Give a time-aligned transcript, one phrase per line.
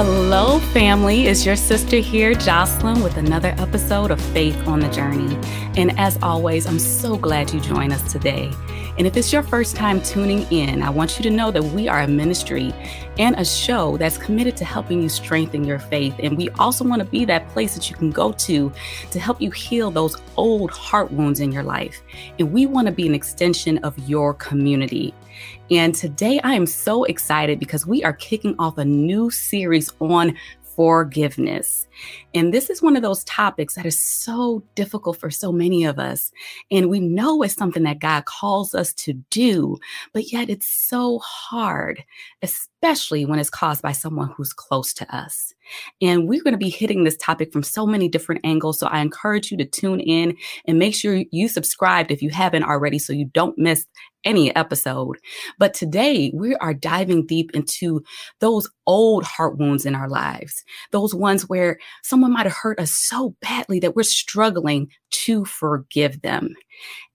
[0.00, 1.26] Hello, family.
[1.26, 5.34] It's your sister here, Jocelyn, with another episode of Faith on the Journey.
[5.76, 8.52] And as always, I'm so glad you joined us today.
[8.96, 11.88] And if it's your first time tuning in, I want you to know that we
[11.88, 12.72] are a ministry
[13.18, 16.14] and a show that's committed to helping you strengthen your faith.
[16.20, 18.72] And we also want to be that place that you can go to
[19.10, 22.02] to help you heal those old heart wounds in your life.
[22.38, 25.12] And we want to be an extension of your community.
[25.70, 30.36] And today I am so excited because we are kicking off a new series on
[30.76, 31.87] forgiveness.
[32.34, 35.98] And this is one of those topics that is so difficult for so many of
[35.98, 36.30] us.
[36.70, 39.76] And we know it's something that God calls us to do,
[40.12, 42.04] but yet it's so hard,
[42.42, 45.54] especially when it's caused by someone who's close to us.
[46.00, 48.78] And we're going to be hitting this topic from so many different angles.
[48.78, 52.64] So I encourage you to tune in and make sure you subscribed if you haven't
[52.64, 53.86] already so you don't miss
[54.24, 55.16] any episode.
[55.58, 58.02] But today we are diving deep into
[58.40, 62.92] those old heart wounds in our lives, those ones where someone might have hurt us
[62.92, 66.54] so badly that we're struggling to forgive them.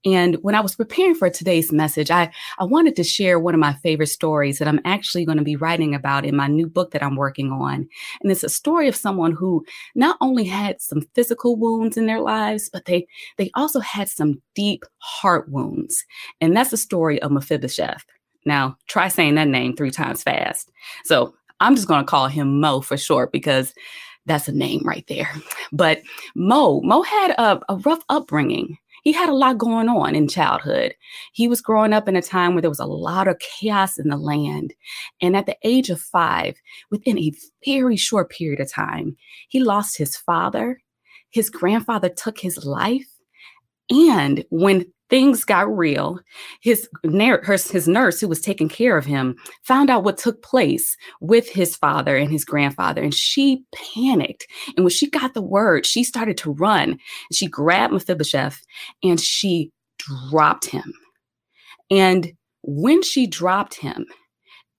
[0.04, 3.60] And when I was preparing for today's message, I, I wanted to share one of
[3.60, 6.90] my favorite stories that I'm actually going to be writing about in my new book
[6.90, 7.88] that I'm working on.
[8.22, 9.64] And it's a story of someone who
[9.94, 13.06] not only had some physical wounds in their lives, but they,
[13.38, 16.04] they also had some deep heart wounds.
[16.40, 18.04] And that's the story of Mephibosheth.
[18.44, 20.70] Now, try saying that name three times fast.
[21.04, 23.72] So I'm just going to call him Mo for short because
[24.26, 25.30] that's a name right there.
[25.72, 26.02] But
[26.34, 30.94] Mo, Mo had a, a rough upbringing he had a lot going on in childhood.
[31.32, 34.08] He was growing up in a time where there was a lot of chaos in
[34.08, 34.72] the land.
[35.20, 36.56] And at the age of five,
[36.90, 37.32] within a
[37.66, 39.16] very short period of time,
[39.48, 40.80] he lost his father.
[41.30, 43.06] His grandfather took his life.
[43.90, 46.20] And when things got real.
[46.60, 51.48] His, his nurse, who was taking care of him, found out what took place with
[51.48, 53.64] his father and his grandfather, and she
[53.94, 54.46] panicked.
[54.76, 56.98] And when she got the word, she started to run.
[57.32, 58.60] She grabbed Mephibosheth
[59.02, 60.92] and she dropped him.
[61.90, 62.32] And
[62.62, 64.06] when she dropped him,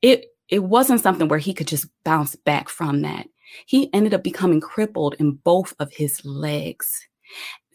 [0.02, 3.28] it it wasn't something where he could just bounce back from that.
[3.66, 7.08] He ended up becoming crippled in both of his legs.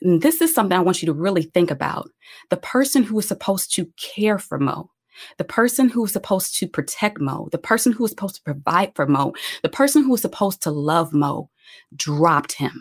[0.02, 2.10] And this is something I want you to really think about.
[2.48, 4.90] The person who was supposed to care for Mo,
[5.38, 8.94] the person who was supposed to protect Mo, the person who was supposed to provide
[8.94, 11.50] for Mo, the person who was supposed to love Mo
[11.94, 12.80] dropped him.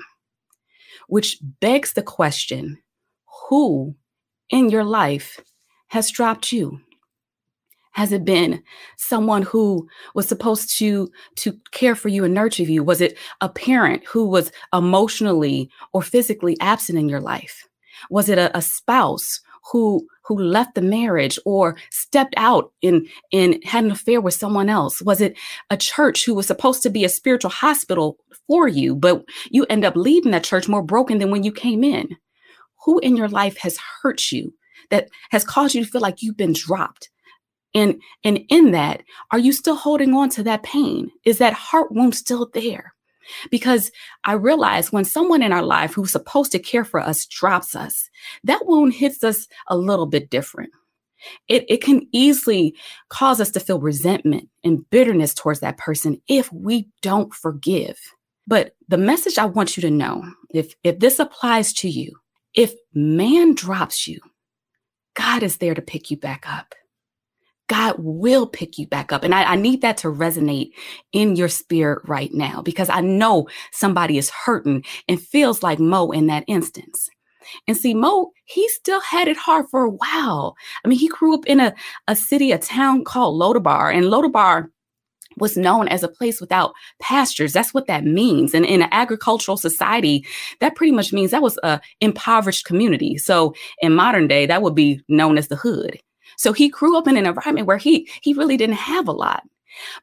[1.07, 2.79] Which begs the question
[3.49, 3.95] who
[4.49, 5.39] in your life
[5.87, 6.81] has dropped you?
[7.91, 8.63] Has it been
[8.97, 12.83] someone who was supposed to to care for you and nurture you?
[12.83, 17.67] Was it a parent who was emotionally or physically absent in your life?
[18.09, 19.41] Was it a, a spouse
[19.71, 24.69] who who left the marriage or stepped out and and had an affair with someone
[24.69, 25.01] else?
[25.01, 25.37] Was it
[25.69, 28.17] a church who was supposed to be a spiritual hospital
[28.47, 31.83] for you, but you end up leaving that church more broken than when you came
[31.83, 32.15] in?
[32.85, 34.53] Who in your life has hurt you
[34.89, 37.09] that has caused you to feel like you've been dropped?
[37.75, 41.11] And and in that, are you still holding on to that pain?
[41.23, 42.93] Is that heart wound still there?
[43.51, 43.91] Because
[44.25, 48.09] I realize when someone in our life who's supposed to care for us drops us,
[48.43, 50.71] that wound hits us a little bit different.
[51.47, 52.75] It, it can easily
[53.09, 57.99] cause us to feel resentment and bitterness towards that person if we don't forgive.
[58.47, 62.13] But the message I want you to know, if if this applies to you,
[62.55, 64.19] if man drops you,
[65.13, 66.73] God is there to pick you back up.
[67.69, 69.23] God will pick you back up.
[69.23, 70.71] And I, I, need that to resonate
[71.13, 76.11] in your spirit right now because I know somebody is hurting and feels like Mo
[76.11, 77.09] in that instance.
[77.67, 80.55] And see, Mo, he still had it hard for a while.
[80.83, 81.73] I mean, he grew up in a,
[82.07, 84.69] a city, a town called Lodabar, and Lodabar
[85.37, 87.53] was known as a place without pastures.
[87.53, 88.53] That's what that means.
[88.53, 90.25] And in an agricultural society,
[90.59, 93.17] that pretty much means that was a impoverished community.
[93.17, 95.99] So in modern day, that would be known as the hood.
[96.39, 99.43] So he grew up in an environment where he he really didn't have a lot.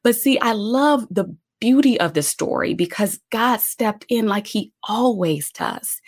[0.04, 4.70] But see, I love the beauty of the story because God stepped in like he
[4.86, 5.98] always does.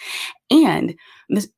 [0.50, 0.94] And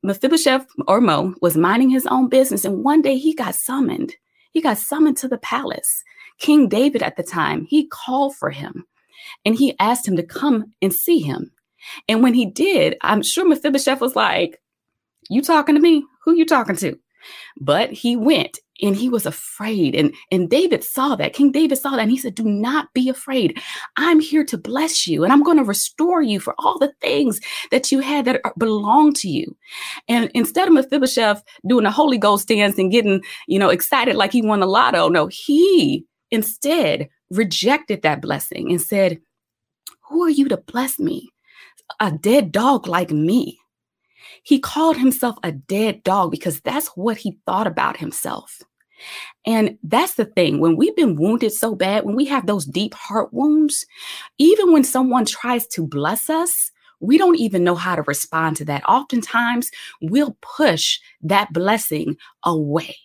[0.03, 2.63] Mephibosheth or Mo was minding his own business.
[2.63, 4.15] And one day he got summoned.
[4.53, 6.03] He got summoned to the palace.
[6.39, 8.85] King David at the time, he called for him
[9.43, 11.51] and he asked him to come and see him.
[12.07, 14.61] And when he did, I'm sure Mephibosheth was like,
[15.29, 16.05] You talking to me?
[16.23, 16.97] Who you talking to?
[17.59, 19.95] But he went and he was afraid.
[19.95, 21.33] And, and David saw that.
[21.33, 21.99] King David saw that.
[21.99, 23.59] And he said, Do not be afraid.
[23.95, 25.23] I'm here to bless you.
[25.23, 27.39] And I'm going to restore you for all the things
[27.69, 29.55] that you had that belong to you.
[30.07, 34.31] And instead of Mephibosheth doing a Holy Ghost dance and getting, you know, excited like
[34.31, 39.19] he won the lotto, no, he instead rejected that blessing and said,
[40.09, 41.29] Who are you to bless me?
[41.99, 43.60] A dead dog like me.
[44.43, 48.61] He called himself a dead dog because that's what he thought about himself.
[49.45, 50.59] And that's the thing.
[50.59, 53.85] When we've been wounded so bad, when we have those deep heart wounds,
[54.37, 58.65] even when someone tries to bless us, we don't even know how to respond to
[58.65, 58.87] that.
[58.87, 59.71] Oftentimes,
[60.01, 62.95] we'll push that blessing away.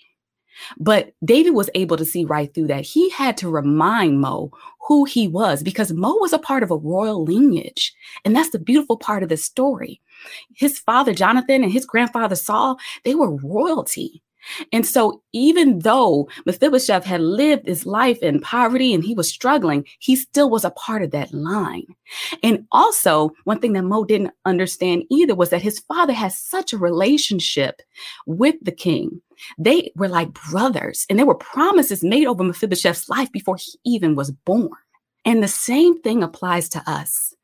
[0.79, 2.85] But David was able to see right through that.
[2.85, 4.51] He had to remind Mo
[4.87, 7.95] who he was because Mo was a part of a royal lineage.
[8.25, 10.01] And that's the beautiful part of the story.
[10.55, 14.23] His father, Jonathan, and his grandfather, Saul, they were royalty.
[14.73, 19.85] And so, even though Mephibosheth had lived his life in poverty and he was struggling,
[19.99, 21.87] he still was a part of that line.
[22.43, 26.73] And also, one thing that Mo didn't understand either was that his father has such
[26.73, 27.83] a relationship
[28.27, 29.21] with the king.
[29.59, 34.15] They were like brothers, and there were promises made over Mephibosheth's life before he even
[34.15, 34.71] was born.
[35.25, 37.35] And the same thing applies to us.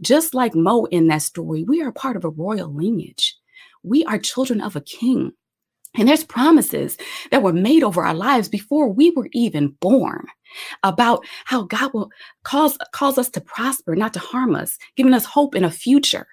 [0.00, 3.36] Just like Mo in that story, we are part of a royal lineage.
[3.82, 5.32] We are children of a king.
[5.96, 6.96] And there's promises
[7.30, 10.26] that were made over our lives before we were even born
[10.82, 12.10] about how God will
[12.44, 16.26] cause, cause us to prosper, not to harm us, giving us hope in a future.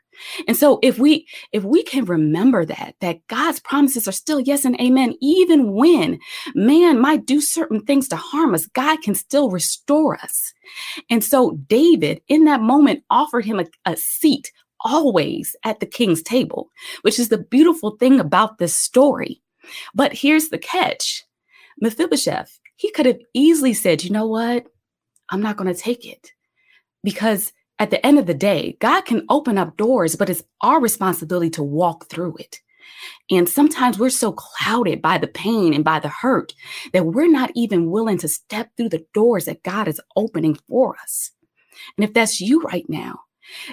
[0.47, 4.65] And so if we if we can remember that that God's promises are still yes
[4.65, 6.19] and amen even when
[6.53, 10.53] man might do certain things to harm us God can still restore us.
[11.09, 14.51] And so David in that moment offered him a, a seat
[14.81, 16.69] always at the king's table,
[17.01, 19.41] which is the beautiful thing about this story
[19.93, 21.23] but here's the catch
[21.81, 24.65] Mephibosheth, he could have easily said, you know what?
[25.29, 26.31] I'm not going to take it.
[27.03, 30.79] Because at the end of the day, God can open up doors, but it's our
[30.79, 32.61] responsibility to walk through it.
[33.31, 36.53] And sometimes we're so clouded by the pain and by the hurt
[36.93, 40.95] that we're not even willing to step through the doors that God is opening for
[41.01, 41.31] us.
[41.97, 43.21] And if that's you right now,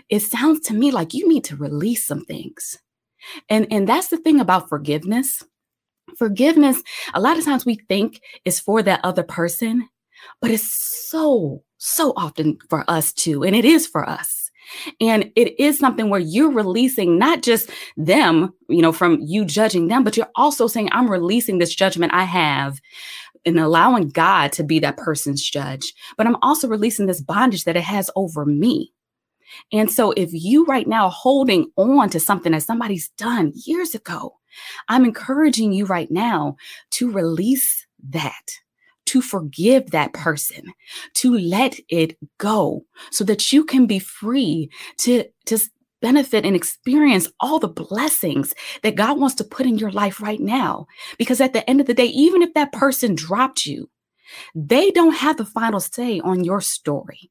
[0.09, 2.79] it sounds to me like you need to release some things.
[3.49, 5.45] And, and that's the thing about forgiveness.
[6.19, 6.83] Forgiveness,
[7.15, 9.89] a lot of times we think is for that other person,
[10.41, 13.43] but it's so, so often for us too.
[13.43, 14.51] And it is for us.
[15.01, 19.89] And it is something where you're releasing not just them, you know, from you judging
[19.89, 22.81] them, but you're also saying, I'm releasing this judgment I have
[23.45, 25.93] and allowing God to be that person's judge.
[26.17, 28.93] But I'm also releasing this bondage that it has over me.
[29.73, 34.39] And so if you right now holding on to something that somebody's done years ago,
[34.89, 36.57] I'm encouraging you right now
[36.93, 38.61] to release that,
[39.07, 40.73] to forgive that person,
[41.15, 45.59] to let it go so that you can be free to, to
[46.01, 48.53] benefit and experience all the blessings
[48.83, 50.87] that God wants to put in your life right now.
[51.17, 53.89] Because at the end of the day, even if that person dropped you,
[54.55, 57.31] they don't have the final say on your story.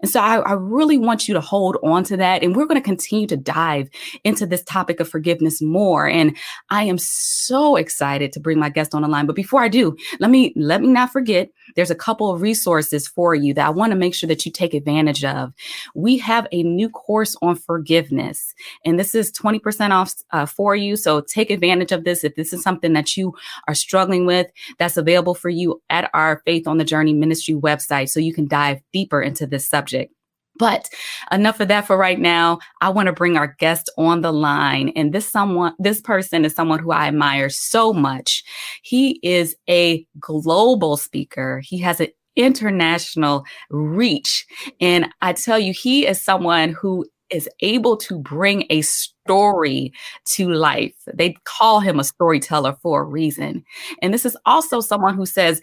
[0.00, 2.42] And so I, I, really want you to hold on to that.
[2.42, 3.88] And we're going to continue to dive
[4.24, 6.08] into this topic of forgiveness more.
[6.08, 6.36] And
[6.70, 9.26] I am so excited to bring my guest on the line.
[9.26, 13.06] But before I do, let me let me not forget there's a couple of resources
[13.08, 15.52] for you that I want to make sure that you take advantage of.
[15.94, 18.54] We have a new course on forgiveness,
[18.84, 20.96] and this is 20% off uh, for you.
[20.96, 23.34] So take advantage of this if this is something that you
[23.66, 24.48] are struggling with.
[24.78, 28.48] That's available for you at our Faith on the Journey Ministry website, so you can
[28.48, 30.12] dive deeper into this subject.
[30.58, 30.88] But
[31.30, 32.58] enough of that for right now.
[32.80, 34.92] I want to bring our guest on the line.
[34.96, 38.42] And this someone, this person is someone who I admire so much.
[38.82, 41.60] He is a global speaker.
[41.64, 44.46] He has an international reach.
[44.80, 49.92] And I tell you, he is someone who is able to bring a story
[50.24, 50.94] to life.
[51.12, 53.64] They call him a storyteller for a reason.
[54.00, 55.60] And this is also someone who says,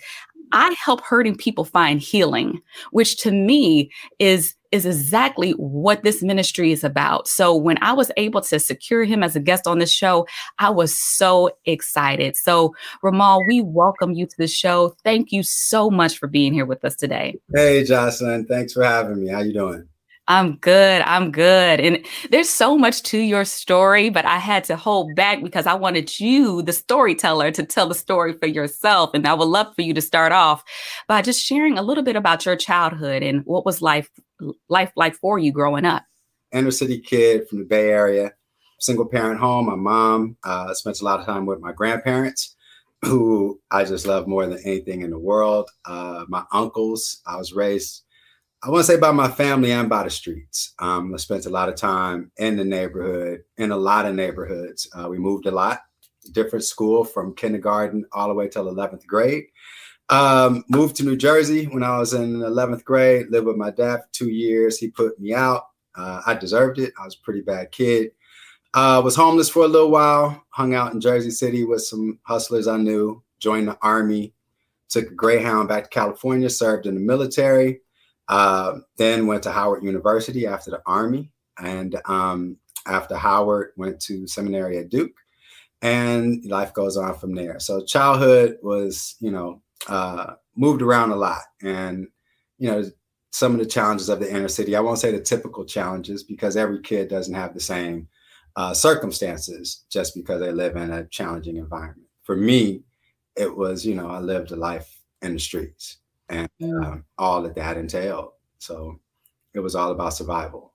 [0.51, 2.61] I help hurting people find healing,
[2.91, 7.27] which to me is is exactly what this ministry is about.
[7.27, 10.27] So when I was able to secure him as a guest on the show,
[10.59, 12.35] I was so excited.
[12.35, 14.95] So Romal, we welcome you to the show.
[15.03, 17.35] Thank you so much for being here with us today.
[17.53, 19.31] Hey Jocelyn, thanks for having me.
[19.31, 19.87] How you doing?
[20.27, 21.03] I'm good.
[21.03, 21.79] I'm good.
[21.79, 25.75] And there's so much to your story, but I had to hold back because I
[25.75, 29.11] wanted you, the storyteller, to tell the story for yourself.
[29.13, 30.63] And I would love for you to start off
[31.07, 34.09] by just sharing a little bit about your childhood and what was life
[34.69, 36.03] life like for you growing up.
[36.51, 38.33] Inner city kid from the Bay Area,
[38.79, 39.65] single parent home.
[39.65, 42.55] My mom uh, spent a lot of time with my grandparents,
[43.03, 45.69] who I just love more than anything in the world.
[45.85, 47.21] Uh, my uncles.
[47.25, 48.05] I was raised
[48.65, 50.73] I want to say by my family and by the streets.
[50.79, 54.89] Um, I spent a lot of time in the neighborhood, in a lot of neighborhoods.
[54.91, 55.81] Uh, we moved a lot,
[56.31, 59.45] different school from kindergarten all the way till 11th grade.
[60.09, 64.01] Um, moved to New Jersey when I was in 11th grade, lived with my dad
[64.01, 64.77] for two years.
[64.77, 65.69] He put me out.
[65.95, 66.93] Uh, I deserved it.
[66.99, 68.11] I was a pretty bad kid.
[68.73, 72.67] Uh, was homeless for a little while, hung out in Jersey City with some hustlers
[72.67, 74.33] I knew, joined the army,
[74.89, 77.79] took a Greyhound back to California, served in the military,
[78.27, 81.31] uh, then went to Howard University after the army.
[81.57, 85.15] And um, after Howard, went to seminary at Duke.
[85.81, 87.59] And life goes on from there.
[87.59, 91.41] So childhood was, you know, uh, moved around a lot.
[91.61, 92.07] And,
[92.57, 92.83] you know,
[93.31, 96.55] some of the challenges of the inner city, I won't say the typical challenges because
[96.55, 98.07] every kid doesn't have the same
[98.55, 102.07] uh, circumstances just because they live in a challenging environment.
[102.23, 102.83] For me,
[103.35, 105.97] it was, you know, I lived a life in the streets
[106.29, 108.31] and uh, all that that entailed.
[108.59, 108.99] So
[109.53, 110.73] it was all about survival.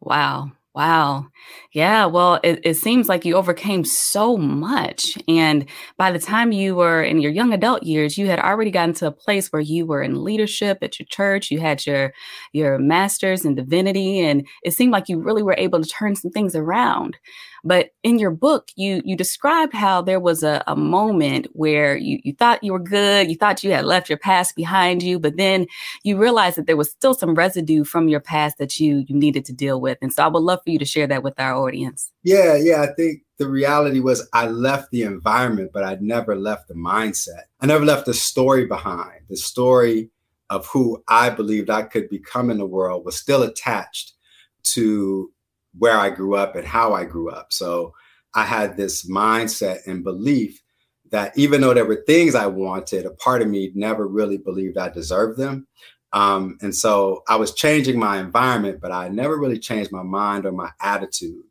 [0.00, 0.52] Wow.
[0.74, 1.26] Wow.
[1.74, 2.06] Yeah.
[2.06, 5.18] Well, it, it, seems like you overcame so much.
[5.28, 5.66] And
[5.98, 9.08] by the time you were in your young adult years, you had already gotten to
[9.08, 11.50] a place where you were in leadership at your church.
[11.50, 12.14] You had your
[12.54, 14.20] your master's in divinity.
[14.20, 17.18] And it seemed like you really were able to turn some things around.
[17.64, 22.18] But in your book, you you described how there was a, a moment where you,
[22.24, 25.36] you thought you were good, you thought you had left your past behind you, but
[25.36, 25.66] then
[26.02, 29.44] you realized that there was still some residue from your past that you you needed
[29.46, 29.98] to deal with.
[30.02, 32.10] And so I would love for you to share that with our audience.
[32.22, 32.82] Yeah, yeah.
[32.82, 37.44] I think the reality was I left the environment, but I never left the mindset.
[37.60, 39.22] I never left the story behind.
[39.28, 40.10] The story
[40.50, 44.12] of who I believed I could become in the world was still attached
[44.64, 45.31] to
[45.78, 47.52] where I grew up and how I grew up.
[47.52, 47.94] So
[48.34, 50.62] I had this mindset and belief
[51.10, 54.78] that even though there were things I wanted, a part of me never really believed
[54.78, 55.66] I deserved them.
[56.14, 60.46] Um, and so I was changing my environment, but I never really changed my mind
[60.46, 61.44] or my attitude.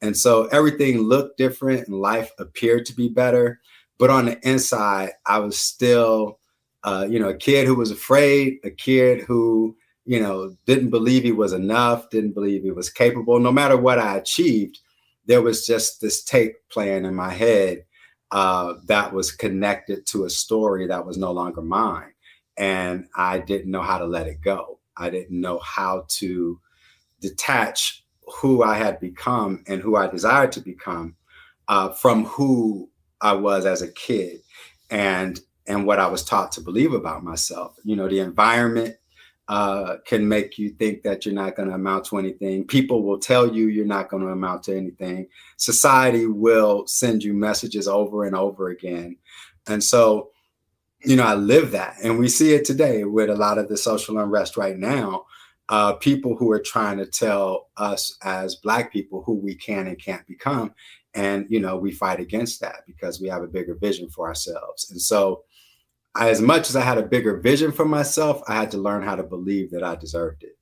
[0.00, 3.60] And so everything looked different and life appeared to be better.
[3.98, 6.38] But on the inside, I was still,
[6.84, 9.76] uh, you know, a kid who was afraid, a kid who
[10.08, 13.38] you know, didn't believe he was enough, didn't believe he was capable.
[13.38, 14.78] No matter what I achieved,
[15.26, 17.84] there was just this tape playing in my head
[18.30, 22.14] uh, that was connected to a story that was no longer mine.
[22.56, 24.78] And I didn't know how to let it go.
[24.96, 26.58] I didn't know how to
[27.20, 28.02] detach
[28.40, 31.16] who I had become and who I desired to become
[31.68, 32.88] uh, from who
[33.20, 34.40] I was as a kid
[34.88, 37.76] and and what I was taught to believe about myself.
[37.84, 38.96] You know, the environment
[39.48, 42.66] uh, can make you think that you're not going to amount to anything.
[42.66, 45.26] People will tell you you're not going to amount to anything.
[45.56, 49.16] Society will send you messages over and over again.
[49.66, 50.30] And so,
[51.02, 51.96] you know, I live that.
[52.02, 55.24] And we see it today with a lot of the social unrest right now.
[55.70, 60.02] Uh, people who are trying to tell us as Black people who we can and
[60.02, 60.74] can't become.
[61.14, 64.90] And, you know, we fight against that because we have a bigger vision for ourselves.
[64.90, 65.44] And so,
[66.16, 69.16] as much as I had a bigger vision for myself, I had to learn how
[69.16, 70.58] to believe that I deserved it.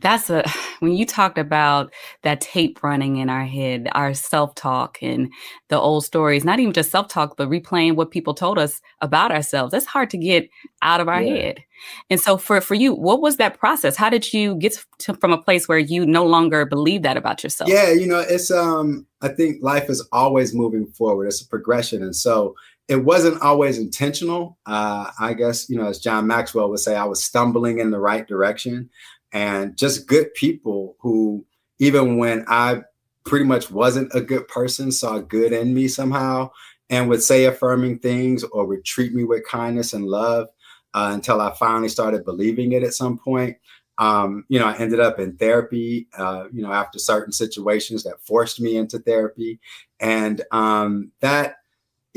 [0.00, 0.44] That's a
[0.80, 5.30] when you talked about that tape running in our head, our self talk and
[5.68, 9.32] the old stories, not even just self talk, but replaying what people told us about
[9.32, 9.72] ourselves.
[9.72, 10.48] That's hard to get
[10.82, 11.34] out of our yeah.
[11.34, 11.64] head.
[12.10, 13.96] And so, for for you, what was that process?
[13.96, 17.42] How did you get to, from a place where you no longer believe that about
[17.42, 17.70] yourself?
[17.70, 21.26] Yeah, you know, it's um, I think life is always moving forward.
[21.26, 22.54] It's a progression, and so
[22.88, 24.58] it wasn't always intentional.
[24.66, 27.98] Uh, I guess, you know, as John Maxwell would say, I was stumbling in the
[27.98, 28.90] right direction
[29.32, 31.44] and just good people who,
[31.78, 32.82] even when I
[33.24, 36.50] pretty much wasn't a good person, saw good in me somehow
[36.88, 40.46] and would say affirming things or would treat me with kindness and love
[40.94, 43.56] uh, until I finally started believing it at some point.
[43.98, 48.20] Um, you know, I ended up in therapy, uh, you know, after certain situations that
[48.20, 49.58] forced me into therapy.
[49.98, 51.56] And um, that,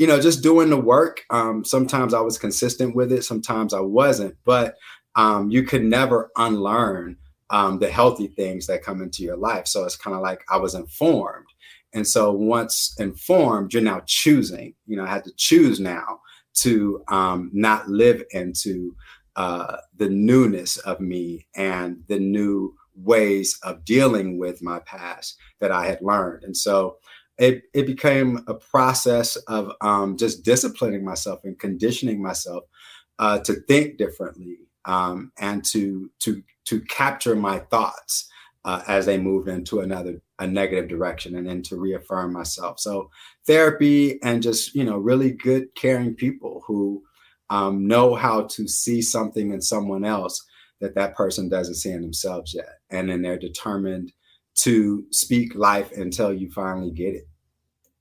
[0.00, 1.24] you know, just doing the work.
[1.28, 4.76] Um, sometimes I was consistent with it, sometimes I wasn't, but
[5.14, 7.18] um, you could never unlearn
[7.50, 9.66] um, the healthy things that come into your life.
[9.66, 11.48] So it's kind of like I was informed.
[11.92, 14.72] And so once informed, you're now choosing.
[14.86, 16.20] You know, I had to choose now
[16.62, 18.96] to um, not live into
[19.36, 25.70] uh, the newness of me and the new ways of dealing with my past that
[25.70, 26.44] I had learned.
[26.44, 26.96] And so
[27.40, 32.64] it, it became a process of um, just disciplining myself and conditioning myself
[33.18, 38.28] uh, to think differently um, and to to to capture my thoughts
[38.66, 42.78] uh, as they moved into another a negative direction and then to reaffirm myself.
[42.78, 43.10] So
[43.46, 47.02] therapy and just you know really good caring people who
[47.48, 50.44] um, know how to see something in someone else
[50.82, 52.78] that that person doesn't see in themselves yet.
[52.90, 54.12] And then they're determined
[54.56, 57.29] to speak life until you finally get it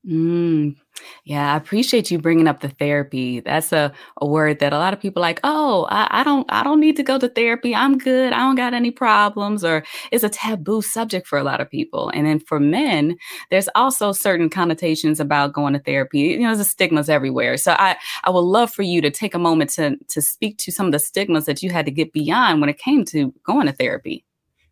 [0.07, 0.77] Mm,
[1.25, 3.41] yeah, I appreciate you bringing up the therapy.
[3.41, 3.91] That's a,
[4.21, 6.95] a word that a lot of people like, oh, I, I don't I don't need
[6.97, 7.75] to go to therapy.
[7.75, 8.31] I'm good.
[8.31, 9.65] I don't got any problems.
[9.65, 12.09] Or it's a taboo subject for a lot of people.
[12.13, 13.17] And then for men,
[13.51, 16.19] there's also certain connotations about going to therapy.
[16.19, 17.57] You know, there's stigmas everywhere.
[17.57, 20.71] So I, I would love for you to take a moment to to speak to
[20.71, 23.67] some of the stigmas that you had to get beyond when it came to going
[23.67, 24.23] to therapy.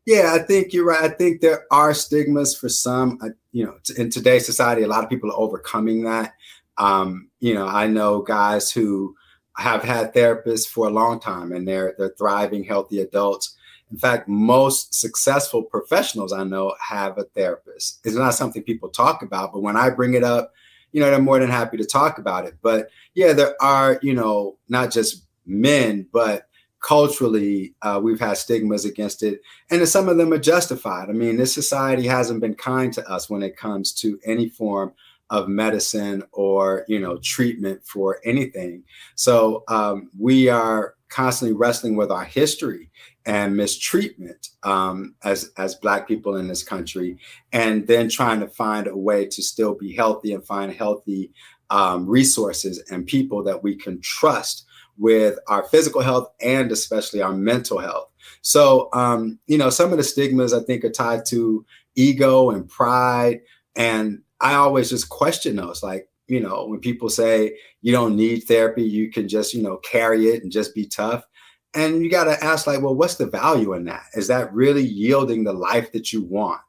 [0.08, 1.04] Yeah, I think you're right.
[1.04, 3.20] I think there are stigmas for some.
[3.52, 6.34] You know, in today's society, a lot of people are overcoming that.
[6.78, 9.18] Um, you know, I know guys who
[9.58, 13.58] have had therapists for a long time, and they're they're thriving, healthy adults.
[13.92, 18.00] In fact, most successful professionals I know have a therapist.
[18.06, 20.54] It's not something people talk about, but when I bring it up,
[20.94, 22.56] you know, they're more than happy to talk about it.
[22.62, 26.47] But yeah, there are, you know, not just men, but
[26.88, 31.10] culturally uh, we've had stigmas against it and some of them are justified.
[31.10, 34.94] I mean this society hasn't been kind to us when it comes to any form
[35.30, 38.84] of medicine or you know treatment for anything.
[39.16, 42.90] So um, we are constantly wrestling with our history
[43.26, 47.18] and mistreatment um, as as black people in this country
[47.52, 51.34] and then trying to find a way to still be healthy and find healthy
[51.70, 54.67] um, resources and people that we can trust
[54.98, 58.10] with our physical health and especially our mental health.
[58.42, 62.68] So, um, you know, some of the stigmas I think are tied to ego and
[62.68, 63.42] pride.
[63.76, 65.84] And I always just question those.
[65.84, 69.78] Like, you know, when people say you don't need therapy, you can just, you know,
[69.78, 71.26] carry it and just be tough.
[71.74, 74.06] And you got to ask, like, well, what's the value in that?
[74.14, 76.62] Is that really yielding the life that you want?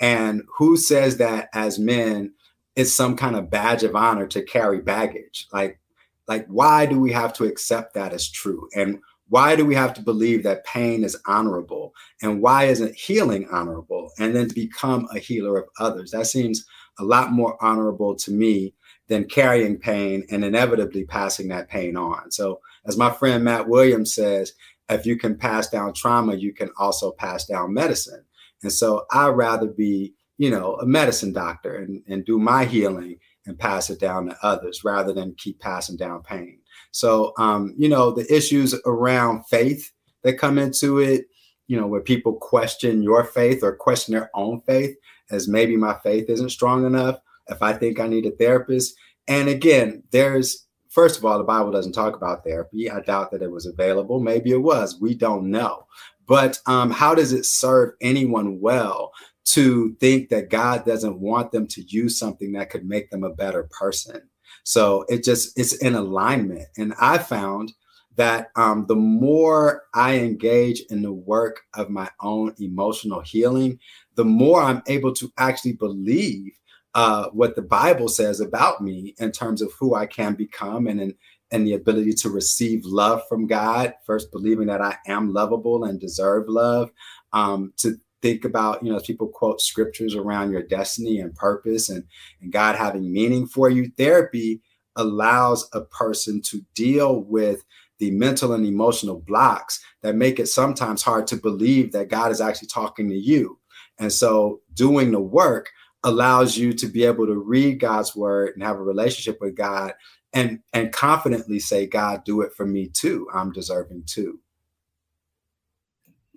[0.00, 2.32] And who says that as men,
[2.76, 5.46] it's some kind of badge of honor to carry baggage?
[5.52, 5.78] Like,
[6.28, 8.68] like why do we have to accept that as true?
[8.74, 11.94] And why do we have to believe that pain is honorable?
[12.22, 14.10] And why isn't healing honorable?
[14.18, 16.10] And then to become a healer of others.
[16.10, 16.64] That seems
[16.98, 18.74] a lot more honorable to me
[19.08, 22.30] than carrying pain and inevitably passing that pain on.
[22.30, 24.52] So as my friend matt williams says
[24.88, 28.24] if you can pass down trauma you can also pass down medicine.
[28.62, 33.18] And so i'd rather be you know a medicine doctor and, and do my healing
[33.46, 36.58] and pass it down to others rather than keep passing down pain.
[36.90, 39.90] So, um, you know, the issues around faith
[40.22, 41.26] that come into it,
[41.66, 44.96] you know, where people question your faith or question their own faith
[45.30, 47.18] as maybe my faith isn't strong enough.
[47.48, 48.94] If I think I need a therapist.
[49.28, 52.90] And again, there's, first of all, the Bible doesn't talk about therapy.
[52.90, 54.20] I doubt that it was available.
[54.20, 55.00] Maybe it was.
[55.00, 55.86] We don't know.
[56.26, 59.12] But um, how does it serve anyone well
[59.44, 63.34] to think that God doesn't want them to use something that could make them a
[63.34, 64.22] better person.
[64.64, 66.68] So it just it's in alignment.
[66.78, 67.72] And I found
[68.16, 73.78] that um, the more I engage in the work of my own emotional healing,
[74.14, 76.52] the more I'm able to actually believe
[76.94, 81.00] uh, what the Bible says about me in terms of who I can become and
[81.00, 81.14] in,
[81.50, 83.94] and the ability to receive love from God.
[84.06, 86.90] First, believing that I am lovable and deserve love.
[87.32, 92.04] Um, to think about, you know, people quote scriptures around your destiny and purpose and,
[92.40, 94.62] and God having meaning for you, therapy
[94.96, 97.62] allows a person to deal with
[97.98, 102.40] the mental and emotional blocks that make it sometimes hard to believe that God is
[102.40, 103.58] actually talking to you.
[103.98, 105.70] And so doing the work
[106.02, 109.92] allows you to be able to read God's word and have a relationship with God
[110.32, 113.28] and and confidently say, God, do it for me too.
[113.34, 114.40] I'm deserving too.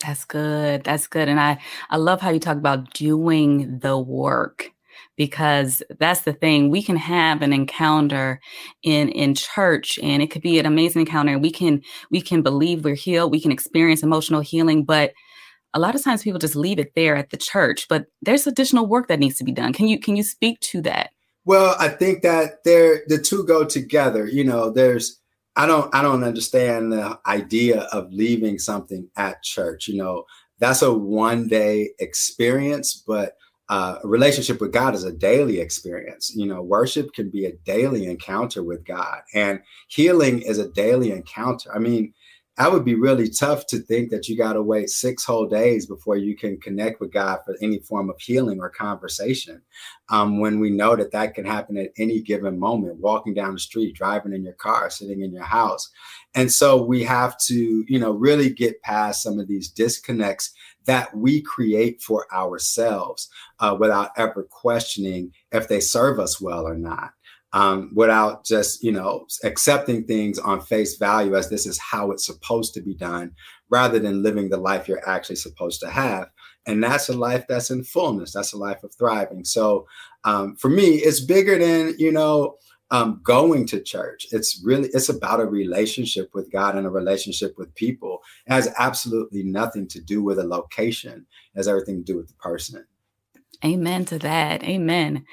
[0.06, 0.84] That's good.
[0.84, 1.28] That's good.
[1.28, 4.72] And I I love how you talk about doing the work
[5.16, 8.40] because that's the thing we can have an encounter
[8.84, 11.82] in in church and it could be an amazing encounter we can
[12.12, 15.12] we can believe we're healed we can experience emotional healing but
[15.74, 18.88] a lot of times people just leave it there at the church but there's additional
[18.88, 21.10] work that needs to be done can you can you speak to that
[21.46, 25.20] well i think that they're the two go together you know there's
[25.58, 29.88] I don't I don't understand the idea of leaving something at church.
[29.88, 30.26] You know,
[30.60, 33.38] that's a one day experience, but
[33.70, 36.32] uh, a relationship with God is a daily experience.
[36.36, 41.12] You know, worship can be a daily encounter with God, and healing is a daily
[41.12, 41.76] encounter.
[41.76, 42.14] I mean,
[42.58, 45.86] that would be really tough to think that you got to wait six whole days
[45.86, 49.62] before you can connect with God for any form of healing or conversation.
[50.10, 53.60] Um, when we know that that can happen at any given moment, walking down the
[53.60, 55.88] street, driving in your car, sitting in your house.
[56.34, 60.52] And so we have to, you know, really get past some of these disconnects
[60.86, 66.76] that we create for ourselves uh, without ever questioning if they serve us well or
[66.76, 67.12] not
[67.54, 72.26] um, without just you know accepting things on face value as this is how it's
[72.26, 73.32] supposed to be done
[73.70, 76.30] rather than living the life you're actually supposed to have
[76.68, 78.34] and that's a life that's in fullness.
[78.34, 79.46] That's a life of thriving.
[79.46, 79.88] So
[80.26, 82.56] um, for me, it's bigger than you know
[82.92, 84.28] um, going to church.
[84.32, 88.20] It's really it's about a relationship with God and a relationship with people.
[88.46, 91.26] It has absolutely nothing to do with a location.
[91.56, 92.86] It has everything to do with the person.
[93.66, 94.64] Amen to that.
[94.64, 95.26] Amen.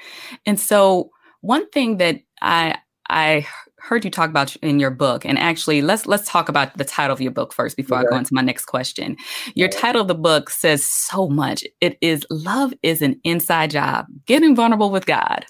[0.45, 1.11] And so
[1.45, 2.75] one thing that I
[3.07, 6.83] I heard you talk about in your book and actually let's let's talk about the
[6.83, 8.07] title of your book first before okay.
[8.07, 9.15] I go into my next question.
[9.53, 11.63] Your title of the book says so much.
[11.81, 14.07] It is love is an inside job.
[14.25, 15.45] Getting vulnerable with God.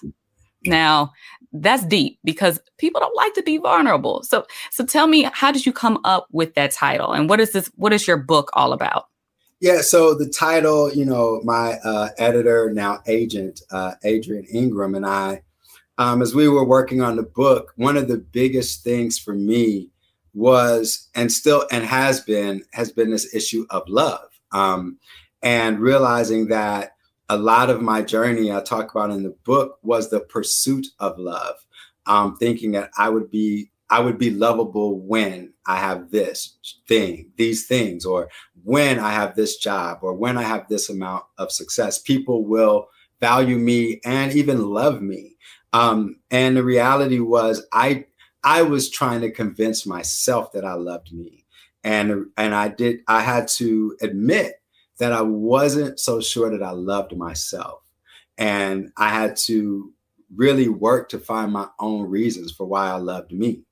[0.66, 1.12] Now,
[1.52, 4.22] that's deep because people don't like to be vulnerable.
[4.22, 7.52] So so tell me how did you come up with that title and what is
[7.52, 9.06] this what is your book all about?
[9.60, 15.06] Yeah, so the title, you know, my uh, editor, now agent, uh, Adrian Ingram, and
[15.06, 15.40] I,
[15.98, 19.90] um, as we were working on the book, one of the biggest things for me
[20.34, 24.98] was, and still, and has been, has been this issue of love, um,
[25.42, 26.92] and realizing that
[27.28, 31.18] a lot of my journey I talk about in the book was the pursuit of
[31.18, 31.56] love.
[32.06, 36.56] Um, thinking that I would be I would be lovable when I have this
[36.88, 38.28] thing, these things, or
[38.64, 41.98] when I have this job, or when I have this amount of success.
[41.98, 42.88] People will
[43.20, 45.35] value me and even love me.
[45.76, 48.06] Um, and the reality was, I
[48.42, 51.44] I was trying to convince myself that I loved me,
[51.84, 53.00] and and I did.
[53.08, 54.54] I had to admit
[54.98, 57.80] that I wasn't so sure that I loved myself.
[58.38, 59.92] And I had to
[60.34, 63.62] really work to find my own reasons for why I loved me,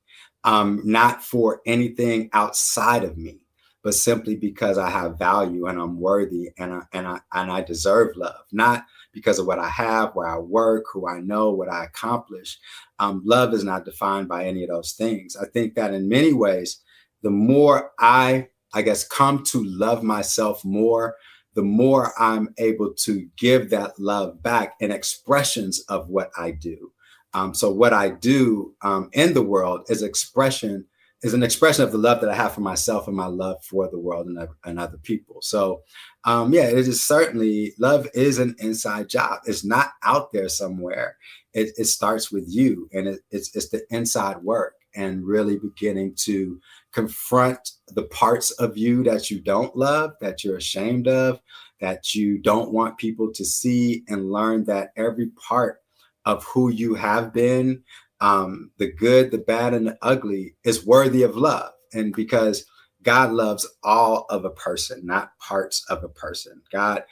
[0.44, 3.46] um, not for anything outside of me,
[3.82, 7.62] but simply because I have value and I'm worthy and I, and I, and I
[7.62, 8.84] deserve love, not
[9.14, 12.58] because of what I have, where I work, who I know, what I accomplish.
[12.98, 15.36] Um, love is not defined by any of those things.
[15.36, 16.82] I think that in many ways,
[17.22, 21.16] the more I I guess, come to love myself more,
[21.54, 26.92] the more I'm able to give that love back in expressions of what I do.
[27.32, 30.84] Um, so what I do um, in the world is expression
[31.22, 33.88] is an expression of the love that I have for myself and my love for
[33.88, 35.40] the world and, and other people.
[35.40, 35.80] So
[36.24, 39.40] um, yeah, it is certainly love is an inside job.
[39.44, 41.16] It's not out there somewhere.
[41.52, 46.14] It, it starts with you, and it, it's it's the inside work and really beginning
[46.16, 46.60] to
[46.92, 47.58] confront
[47.88, 51.40] the parts of you that you don't love, that you're ashamed of,
[51.80, 55.80] that you don't want people to see, and learn that every part
[56.24, 57.82] of who you have been,
[58.20, 61.72] um, the good, the bad, and the ugly, is worthy of love.
[61.92, 62.64] And because
[63.04, 66.60] God loves all of a person, not parts of a person.
[66.72, 67.04] God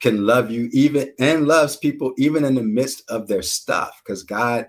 [0.00, 4.22] can love you even and loves people even in the midst of their stuff because
[4.22, 4.66] God's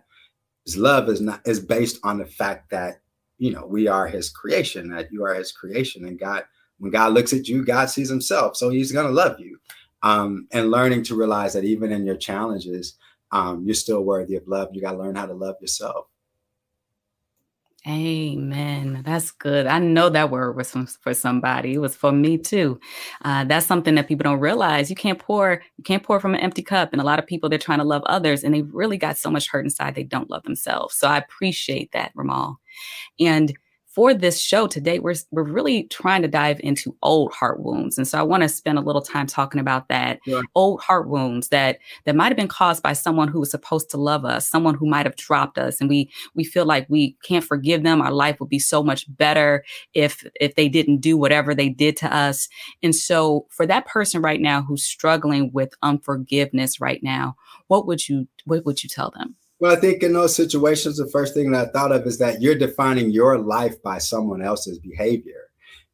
[0.75, 3.01] love is not is based on the fact that
[3.37, 6.05] you know, we are his creation, that you are his creation.
[6.05, 6.43] And God,
[6.79, 8.57] when God looks at you, God sees himself.
[8.57, 9.59] So he's going to love you.
[10.03, 12.97] Um, and learning to realize that even in your challenges,
[13.31, 14.69] um, you're still worthy of love.
[14.71, 16.05] You got to learn how to love yourself.
[17.85, 19.01] Amen.
[19.05, 19.65] That's good.
[19.65, 21.73] I know that word was for somebody.
[21.75, 22.79] It was for me too.
[23.23, 24.89] Uh, that's something that people don't realize.
[24.89, 25.61] You can't pour.
[25.77, 26.89] You can't pour from an empty cup.
[26.91, 29.29] And a lot of people they're trying to love others, and they really got so
[29.31, 30.95] much hurt inside they don't love themselves.
[30.95, 32.55] So I appreciate that, Romal.
[33.19, 33.53] And
[33.97, 37.97] for this show today, we're, we're really trying to dive into old heart wounds.
[37.97, 40.43] And so I want to spend a little time talking about that yeah.
[40.53, 43.97] old heart wounds that that might have been caused by someone who was supposed to
[43.97, 45.81] love us, someone who might have dropped us.
[45.81, 47.99] And we we feel like we can't forgive them.
[47.99, 51.97] Our life would be so much better if if they didn't do whatever they did
[51.97, 52.47] to us.
[52.83, 58.07] And so for that person right now who's struggling with unforgiveness right now, what would
[58.07, 59.37] you what would you tell them?
[59.59, 62.41] Well, I think in those situations, the first thing that I thought of is that
[62.41, 65.47] you're defining your life by someone else's behavior.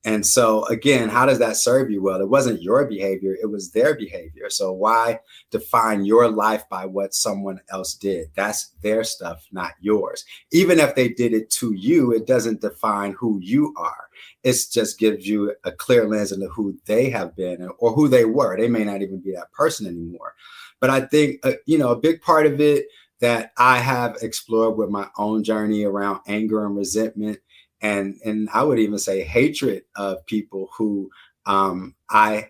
[0.06, 2.04] And so, again, how does that serve you?
[2.04, 4.50] Well, it wasn't your behavior, it was their behavior.
[4.50, 8.28] So, why define your life by what someone else did?
[8.36, 10.26] That's their stuff, not yours.
[10.52, 14.10] Even if they did it to you, it doesn't define who you are.
[14.44, 18.26] It just gives you a clear lens into who they have been or who they
[18.26, 18.58] were.
[18.58, 20.34] They may not even be that person anymore.
[20.82, 22.88] But I think, uh, you know, a big part of it
[23.24, 27.40] that I have explored with my own journey around anger and resentment,
[27.80, 31.10] and and I would even say hatred of people who
[31.46, 32.50] um, I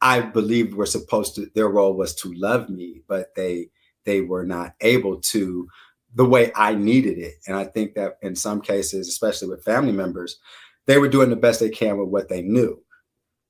[0.00, 3.68] I believed were supposed to their role was to love me, but they
[4.06, 5.68] they were not able to
[6.14, 7.34] the way I needed it.
[7.46, 10.38] And I think that in some cases, especially with family members,
[10.86, 12.82] they were doing the best they can with what they knew.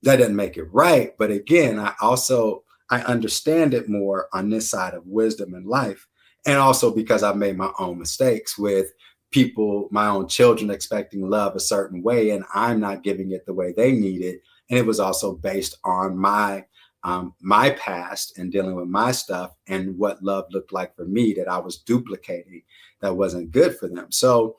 [0.03, 4.69] That didn't make it right, but again, I also I understand it more on this
[4.69, 6.09] side of wisdom and life
[6.47, 8.93] and also because I've made my own mistakes with
[9.33, 13.55] people, my own children expecting love a certain way, and I'm not giving it the
[13.55, 14.41] way they need it.
[14.71, 16.65] And it was also based on my
[17.05, 21.35] um, my past and dealing with my stuff and what love looked like for me
[21.35, 22.63] that I was duplicating
[23.01, 24.11] that wasn't good for them.
[24.11, 24.57] So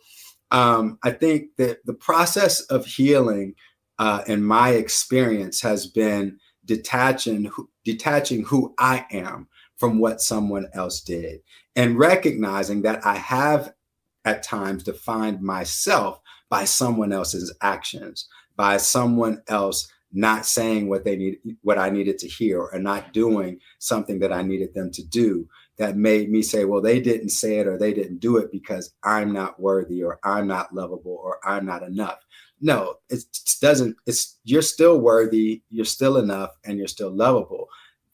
[0.52, 3.56] um, I think that the process of healing,
[4.00, 7.52] uh, in my experience, has been detaching
[7.84, 11.42] detaching who I am from what someone else did,
[11.76, 13.74] and recognizing that I have
[14.26, 21.16] at times defined myself by someone else's actions, by someone else not saying what they
[21.16, 25.04] need what I needed to hear or not doing something that I needed them to
[25.04, 28.52] do that made me say well they didn't say it or they didn't do it
[28.52, 32.20] because I'm not worthy or I'm not lovable or I'm not enough.
[32.62, 33.24] No it
[33.62, 37.68] doesn't it's you're still worthy you're still enough and you're still lovable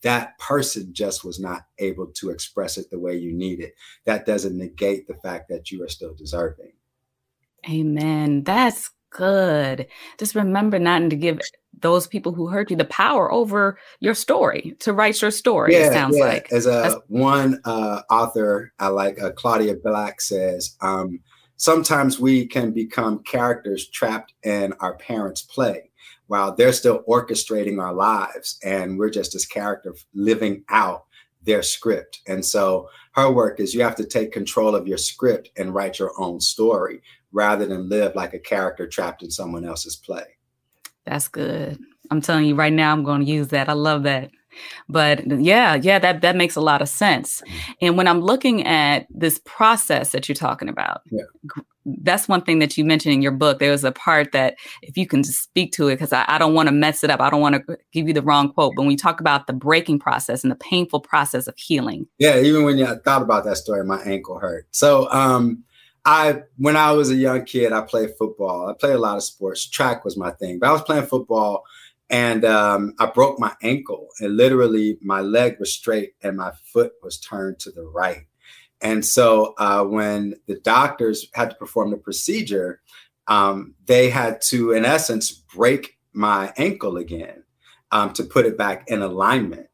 [0.04, 3.74] that person just was not able to express it the way you need it.
[4.06, 6.74] That doesn't negate the fact that you are still deserving.
[7.70, 8.44] Amen.
[8.44, 9.88] That's good.
[10.18, 11.39] Just remember not to give
[11.80, 15.88] those people who hurt you the power over your story to write your story yeah,
[15.88, 16.26] it sounds yeah.
[16.26, 16.52] like.
[16.52, 21.20] As a That's- one uh, author i like uh, claudia black says um,
[21.58, 25.92] sometimes we can become characters trapped in our parents play
[26.34, 31.06] while they're still orchestrating our lives and we're just this character living out
[31.43, 35.52] their script and so her work is you have to take control of your script
[35.58, 39.96] and write your own story rather than live like a character trapped in someone else's
[39.96, 40.26] play
[41.06, 41.80] that's good.
[42.12, 43.69] I'm telling you right now, I'm going to use that.
[43.69, 44.32] I love that.
[44.89, 47.42] But yeah, yeah, that that makes a lot of sense.
[47.42, 47.72] Mm-hmm.
[47.82, 51.24] And when I'm looking at this process that you're talking about, yeah.
[51.86, 53.60] that's one thing that you mentioned in your book.
[53.60, 56.38] There was a part that, if you can just speak to it, because I, I
[56.38, 57.20] don't want to mess it up.
[57.20, 58.74] I don't want to give you the wrong quote.
[58.76, 62.39] But when we talk about the breaking process and the painful process of healing, yeah,
[62.39, 64.68] even when you thought about that story, my ankle hurt.
[64.72, 65.63] So, um,
[66.06, 68.68] I when I was a young kid, I played football.
[68.68, 69.66] I played a lot of sports.
[69.66, 71.63] Track was my thing, but I was playing football,
[72.10, 74.10] and um, I broke my ankle.
[74.20, 78.28] And literally, my leg was straight, and my foot was turned to the right.
[78.82, 82.82] And so, uh, when the doctors had to perform the procedure,
[83.28, 87.44] um, they had to, in essence, break my ankle again
[87.92, 89.70] um, to put it back in alignment.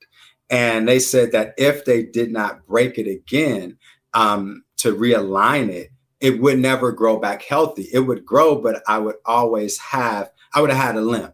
[0.49, 3.77] And they said that if they did not break it again
[4.13, 7.87] um, to realign it, it would never grow back healthy.
[7.93, 11.33] It would grow, but I would always have, I would have had a limp.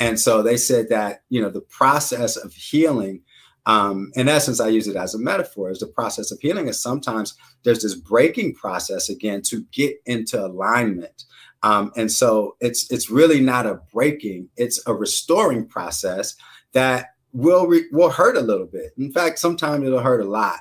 [0.00, 3.20] And so they said that, you know, the process of healing,
[3.66, 6.82] um, in essence, I use it as a metaphor, is the process of healing is
[6.82, 11.24] sometimes there's this breaking process again to get into alignment.
[11.62, 16.34] Um, and so it's it's really not a breaking, it's a restoring process
[16.72, 18.92] that will re- will hurt a little bit.
[18.96, 20.60] In fact, sometimes it'll hurt a lot.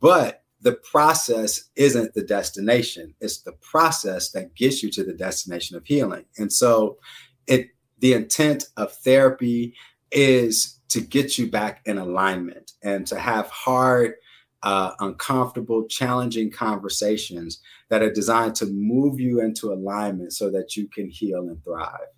[0.00, 5.76] But the process isn't the destination it's the process that gets you to the destination
[5.76, 6.98] of healing and so
[7.46, 7.68] it
[8.00, 9.74] the intent of therapy
[10.10, 14.14] is to get you back in alignment and to have hard
[14.62, 20.88] uh, uncomfortable challenging conversations that are designed to move you into alignment so that you
[20.88, 22.08] can heal and thrive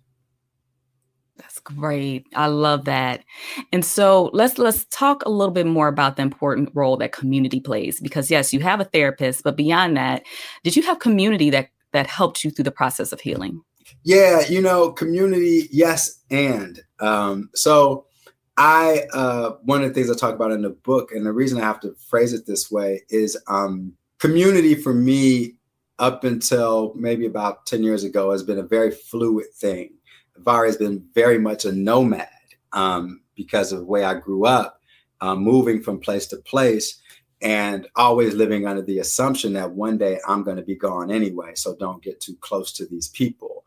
[1.41, 2.27] that's great.
[2.35, 3.23] I love that.
[3.73, 7.59] And so let's let's talk a little bit more about the important role that community
[7.59, 10.23] plays because yes, you have a therapist, but beyond that,
[10.63, 13.61] did you have community that that helped you through the process of healing?
[14.03, 18.05] Yeah, you know, community, yes, and um, so
[18.57, 21.59] I uh, one of the things I talk about in the book, and the reason
[21.59, 25.55] I have to phrase it this way is um, community for me
[25.99, 29.93] up until maybe about 10 years ago has been a very fluid thing.
[30.37, 32.27] Vari has been very much a nomad
[32.73, 34.81] um, because of the way I grew up,
[35.21, 37.00] uh, moving from place to place
[37.41, 41.53] and always living under the assumption that one day I'm going to be gone anyway.
[41.55, 43.63] So don't get too close to these people.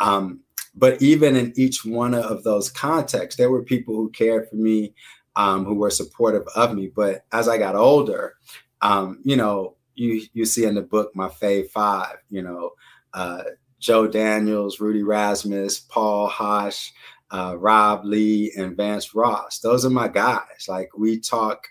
[0.00, 0.40] Um,
[0.74, 4.94] but even in each one of those contexts, there were people who cared for me,
[5.34, 6.90] um, who were supportive of me.
[6.94, 8.34] But as I got older,
[8.82, 12.72] um, you know, you you see in the book my fave five, you know,
[13.14, 13.42] uh,
[13.78, 16.92] Joe Daniels, Rudy Rasmus, Paul Hosh,
[17.30, 19.58] uh, Rob Lee, and Vance Ross.
[19.60, 20.66] Those are my guys.
[20.68, 21.66] Like we talk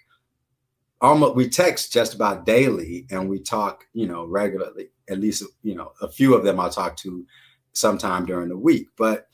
[1.05, 4.89] almost, we text just about daily and we talk, you know, regularly.
[5.09, 7.25] At least, you know, a few of them I'll talk to
[7.73, 8.87] sometime during the week.
[8.97, 9.27] But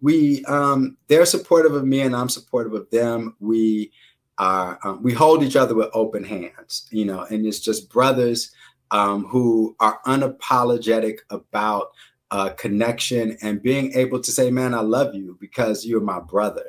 [0.00, 3.36] we, um, they're supportive of me and I'm supportive of them.
[3.40, 3.92] We
[4.38, 8.52] are, um, we hold each other with open hands, you know, and it's just brothers
[8.90, 11.88] um, who are unapologetic about
[12.30, 16.64] uh, connection and being able to say, "Man, I love you because you're my brother,"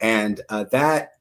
[0.00, 1.17] and uh, that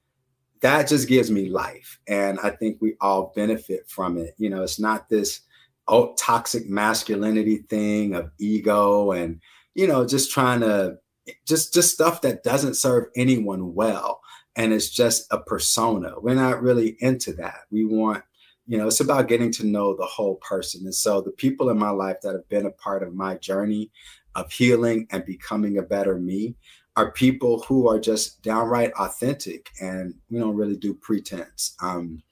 [0.62, 4.36] that just gives me life, and I think we all benefit from it.
[4.38, 5.41] You know, it's not this
[5.88, 9.39] oh, toxic masculinity thing of ego and
[9.74, 10.98] you know just trying to
[11.46, 14.22] just just stuff that doesn't serve anyone well
[14.58, 16.15] and it's just a persona.
[16.20, 17.60] We're not really into that.
[17.72, 18.24] We want,
[18.65, 20.82] you know, it's about getting to know the whole person.
[20.84, 23.91] And so the people in my life that have been a part of my journey
[24.34, 26.56] of healing and becoming a better me
[26.98, 31.76] are people who are just downright authentic and we don't really do pretense.
[31.80, 32.24] Um,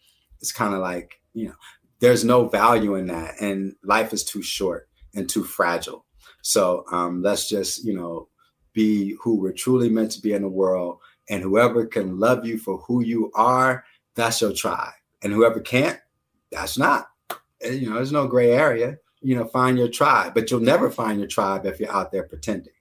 [0.41, 1.53] it's kind of like, you know,
[1.99, 3.39] there's no value in that.
[3.39, 6.03] And life is too short and too fragile.
[6.41, 8.27] So um, let's just, you know,
[8.73, 10.97] be who we're truly meant to be in the world.
[11.29, 14.93] And whoever can love you for who you are, that's your tribe.
[15.21, 15.99] And whoever can't,
[16.51, 17.07] that's not.
[17.63, 18.97] You know, there's no gray area.
[19.21, 22.23] You know, find your tribe, but you'll never find your tribe if you're out there
[22.23, 22.73] pretending.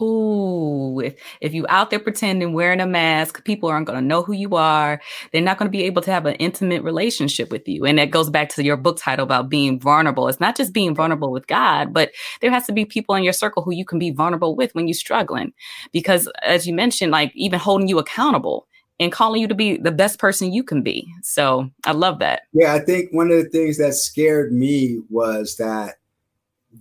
[0.00, 4.22] Ooh, if if you out there pretending wearing a mask, people aren't going to know
[4.22, 5.00] who you are.
[5.32, 7.84] They're not going to be able to have an intimate relationship with you.
[7.84, 10.28] And that goes back to your book title about being vulnerable.
[10.28, 13.32] It's not just being vulnerable with God, but there has to be people in your
[13.32, 15.52] circle who you can be vulnerable with when you're struggling.
[15.92, 18.66] Because as you mentioned, like even holding you accountable
[19.00, 21.06] and calling you to be the best person you can be.
[21.22, 22.42] So I love that.
[22.52, 25.96] Yeah, I think one of the things that scared me was that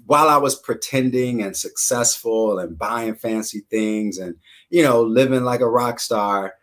[0.05, 4.35] while I was pretending and successful and buying fancy things and
[4.69, 6.53] you know living like a rock star,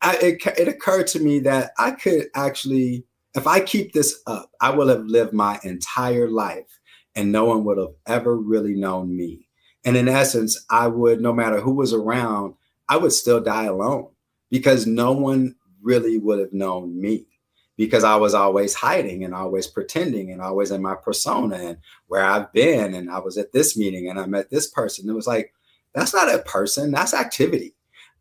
[0.00, 3.04] I, it, it occurred to me that I could actually,
[3.34, 6.80] if I keep this up, I will have lived my entire life
[7.14, 9.46] and no one would have ever really known me.
[9.84, 12.54] And in essence, I would, no matter who was around,
[12.88, 14.08] I would still die alone
[14.50, 17.26] because no one really would have known me
[17.76, 22.24] because I was always hiding and always pretending and always in my persona and where
[22.24, 22.94] I've been.
[22.94, 25.08] And I was at this meeting and I met this person.
[25.08, 25.54] It was like,
[25.94, 27.74] that's not a person, that's activity.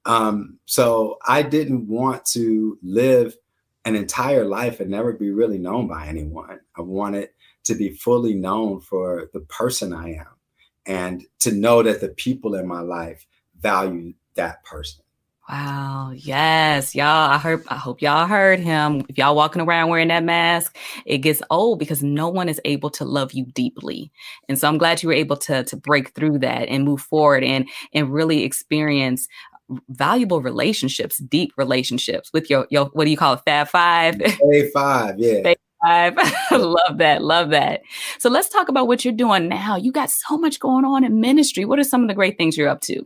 [0.06, 3.36] Um, so I didn't want to live
[3.86, 6.60] an entire life and never be really known by anyone.
[6.78, 7.30] I wanted
[7.66, 10.28] to be fully known for the person I am
[10.86, 13.26] and to know that the people in my life
[13.60, 15.04] value that person.
[15.52, 16.14] Wow.
[16.16, 16.96] Yes.
[16.96, 19.04] Y'all, I heard I hope y'all heard him.
[19.10, 22.90] If y'all walking around wearing that mask, it gets old because no one is able
[22.92, 24.14] to love you deeply.
[24.48, 27.44] And so I'm glad you were able to to break through that and move forward
[27.44, 29.28] and and really experience
[29.90, 33.42] valuable relationships, deep relationships with your your what do you call it?
[33.44, 34.22] Fab five?
[34.22, 35.54] A five, yeah.
[35.84, 36.52] Fab five.
[36.52, 37.22] love that.
[37.22, 37.82] Love that.
[38.20, 39.76] So let's talk about what you're doing now.
[39.76, 41.66] You got so much going on in ministry.
[41.66, 43.06] What are some of the great things you're up to?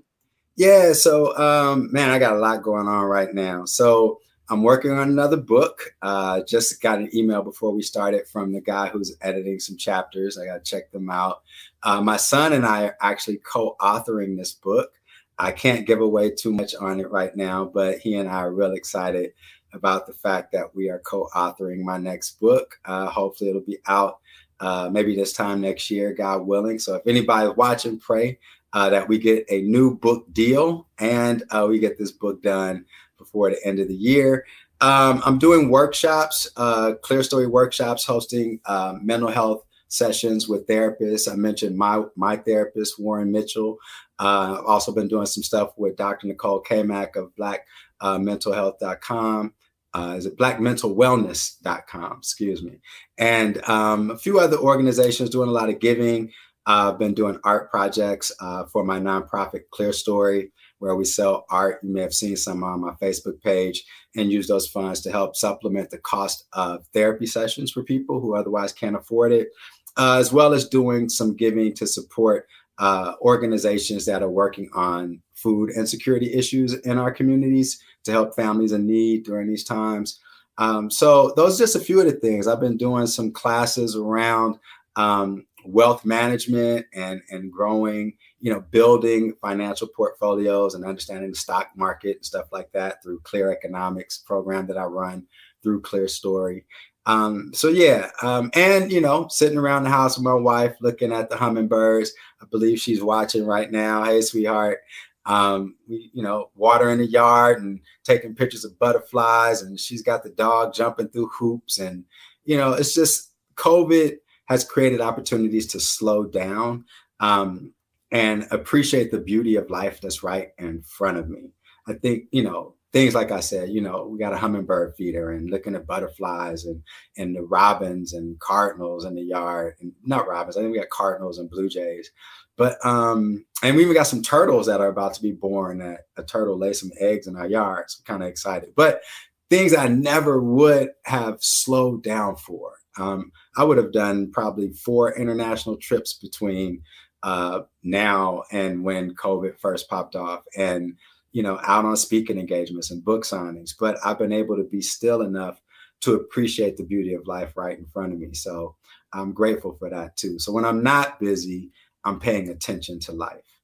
[0.55, 3.65] Yeah, so um, man, I got a lot going on right now.
[3.65, 5.95] So I'm working on another book.
[6.01, 10.37] Uh, just got an email before we started from the guy who's editing some chapters.
[10.37, 11.43] I got to check them out.
[11.83, 14.91] Uh, my son and I are actually co-authoring this book.
[15.37, 18.53] I can't give away too much on it right now, but he and I are
[18.53, 19.33] real excited
[19.73, 22.79] about the fact that we are co-authoring my next book.
[22.85, 24.19] Uh, hopefully, it'll be out
[24.61, 26.79] uh, maybe this time next year, God willing.
[26.79, 28.39] So if anybody's watching, pray
[28.75, 32.85] uh, that we get a new book deal and uh, we get this book done
[33.17, 34.45] before the end of the year.
[34.81, 41.31] Um, I'm doing workshops, uh, Clerestory workshops, hosting uh, mental health sessions with therapists.
[41.31, 43.77] I mentioned my my therapist Warren Mitchell.
[44.19, 46.27] Uh, I've also been doing some stuff with Dr.
[46.27, 49.45] Nicole Cammack of BlackMentalHealth.com.
[49.45, 49.49] Uh,
[49.97, 52.81] uh, is it blackmentalwellness.com excuse me
[53.17, 56.29] and um, a few other organizations doing a lot of giving
[56.65, 61.79] I've been doing art projects uh, for my nonprofit Clerestory, where we sell art.
[61.83, 63.83] You may have seen some on my Facebook page
[64.15, 68.35] and use those funds to help supplement the cost of therapy sessions for people who
[68.35, 69.49] otherwise can't afford it,
[69.97, 72.47] uh, as well as doing some giving to support
[72.77, 78.71] uh, organizations that are working on food insecurity issues in our communities to help families
[78.71, 80.19] in need during these times.
[80.57, 82.47] Um, so those are just a few of the things.
[82.47, 84.57] I've been doing some classes around
[84.95, 91.69] um, wealth management and and growing you know building financial portfolios and understanding the stock
[91.75, 95.25] market and stuff like that through clear economics program that i run
[95.63, 96.63] through Clerestory.
[97.07, 101.11] Um, so yeah um, and you know sitting around the house with my wife looking
[101.11, 102.11] at the hummingbirds.
[102.41, 104.03] I believe she's watching right now.
[104.03, 104.79] Hey sweetheart.
[105.27, 110.23] Um, we, you know, watering the yard and taking pictures of butterflies, and she's got
[110.23, 112.03] the dog jumping through hoops, and
[112.43, 116.85] you know, it's just COVID has created opportunities to slow down
[117.19, 117.73] um,
[118.11, 121.51] and appreciate the beauty of life that's right in front of me.
[121.87, 125.31] I think, you know, things like I said, you know, we got a hummingbird feeder
[125.31, 126.81] and looking at butterflies and
[127.17, 129.75] and the robins and cardinals in the yard.
[129.81, 132.09] And not robins, I think we got cardinals and blue jays.
[132.55, 135.79] But um, and we even got some turtles that are about to be born.
[135.79, 137.91] That a turtle lays some eggs in our yard.
[137.91, 138.69] So kind of excited.
[138.77, 139.01] But
[139.49, 142.75] things I never would have slowed down for.
[142.97, 146.81] Um, I would have done probably four international trips between
[147.23, 150.43] uh, now and when COVID first popped off.
[150.57, 150.97] And,
[151.31, 154.81] you know, out on speaking engagements and book signings, but I've been able to be
[154.81, 155.59] still enough
[156.01, 158.33] to appreciate the beauty of life right in front of me.
[158.33, 158.75] So
[159.11, 160.39] I'm grateful for that too.
[160.39, 161.71] So when I'm not busy,
[162.03, 163.54] I'm paying attention to life.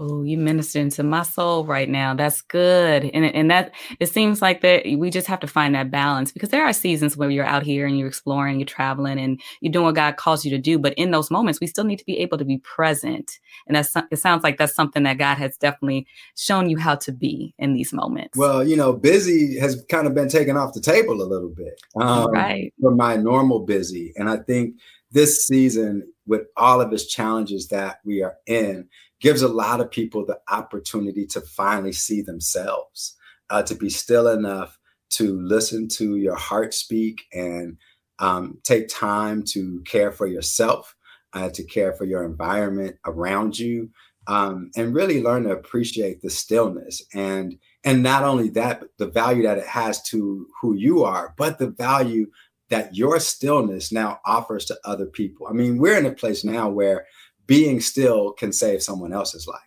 [0.00, 2.14] Oh, you minister into my soul right now.
[2.14, 3.10] That's good.
[3.12, 6.50] And and that it seems like that we just have to find that balance because
[6.50, 9.86] there are seasons where you're out here and you're exploring, you're traveling and you're doing
[9.86, 10.78] what God calls you to do.
[10.78, 13.40] But in those moments, we still need to be able to be present.
[13.66, 17.10] And that's it sounds like that's something that God has definitely shown you how to
[17.10, 18.38] be in these moments.
[18.38, 21.82] Well, you know, busy has kind of been taken off the table a little bit.
[22.00, 22.72] Um, right.
[22.80, 24.12] For my normal busy.
[24.14, 24.76] And I think
[25.10, 28.88] this season, with all of its challenges that we are in,
[29.20, 33.16] gives a lot of people the opportunity to finally see themselves,
[33.50, 34.78] uh, to be still enough
[35.10, 37.76] to listen to your heart speak and
[38.18, 40.94] um, take time to care for yourself,
[41.32, 43.90] uh, to care for your environment around you,
[44.26, 49.06] um, and really learn to appreciate the stillness and and not only that, but the
[49.06, 52.26] value that it has to who you are, but the value
[52.70, 55.46] that your stillness now offers to other people.
[55.46, 57.06] I mean, we're in a place now where
[57.48, 59.58] being still can save someone else's life.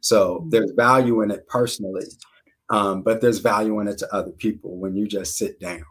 [0.00, 0.50] So mm-hmm.
[0.50, 2.06] there's value in it personally,
[2.70, 5.84] um, but there's value in it to other people when you just sit down.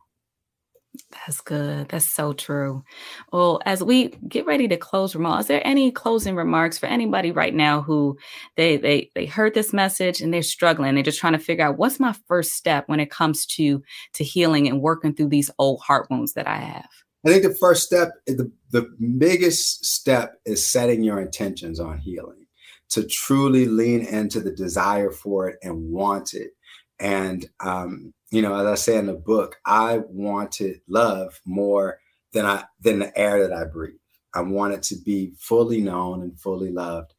[1.12, 1.90] That's good.
[1.90, 2.84] That's so true.
[3.32, 7.32] Well, as we get ready to close, Romal, is there any closing remarks for anybody
[7.32, 8.18] right now who
[8.56, 10.96] they they they heard this message and they're struggling?
[10.96, 13.84] They're just trying to figure out what's my first step when it comes to
[14.14, 16.90] to healing and working through these old heart wounds that I have.
[17.28, 18.84] I think the first step, the, the
[19.17, 22.45] biggest step is setting your intentions on healing,
[22.89, 26.51] to truly lean into the desire for it and want it.
[26.99, 31.99] And, um, you know, as I say in the book, I wanted love more
[32.32, 33.95] than I than the air that I breathe.
[34.34, 37.13] I wanted to be fully known and fully loved,